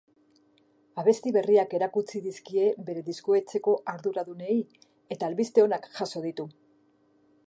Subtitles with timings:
[1.01, 4.57] Abesti berriak erakutsi dizkie bere diskoetxeko arduradunei
[5.17, 6.49] eta albiste onak jaso ditu.